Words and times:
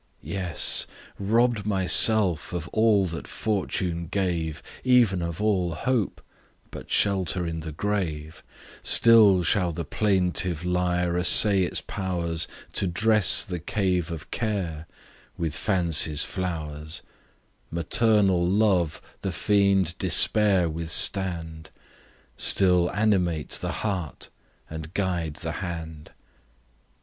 Yes! 0.23 0.87
Robb'd 1.19 1.63
myself 1.67 2.53
of 2.53 2.67
all 2.69 3.05
that 3.05 3.27
fortune 3.27 4.07
gave, 4.07 4.63
Even 4.83 5.21
of 5.21 5.39
all 5.39 5.75
hope 5.75 6.23
but 6.71 6.89
shelter 6.89 7.45
in 7.45 7.59
the 7.59 7.71
grave, 7.71 8.41
Still 8.81 9.43
shall 9.43 9.71
the 9.71 9.85
plaintive 9.85 10.65
lyre 10.65 11.15
essay 11.19 11.61
its 11.61 11.81
powers 11.81 12.47
To 12.73 12.87
dress 12.87 13.45
the 13.45 13.59
cave 13.59 14.09
of 14.09 14.31
Care 14.31 14.87
with 15.37 15.53
Fancy's 15.53 16.23
flowers, 16.23 17.03
Maternal 17.69 18.43
Love 18.43 19.03
the 19.21 19.31
fiend 19.31 19.95
Despair 19.99 20.67
withstand, 20.67 21.69
Still 22.37 22.89
animate 22.95 23.49
the 23.49 23.71
heart 23.85 24.29
and 24.67 24.95
guide 24.95 25.35
the 25.35 25.51
hand. 25.61 26.09